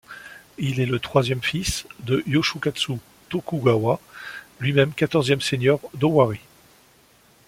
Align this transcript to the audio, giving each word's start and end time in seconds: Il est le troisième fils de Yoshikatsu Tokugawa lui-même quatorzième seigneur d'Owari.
Il 0.57 0.79
est 0.79 0.87
le 0.87 0.97
troisième 0.99 1.43
fils 1.43 1.85
de 1.99 2.23
Yoshikatsu 2.25 2.93
Tokugawa 3.29 3.99
lui-même 4.59 4.93
quatorzième 4.95 5.41
seigneur 5.41 5.77
d'Owari. 5.93 6.39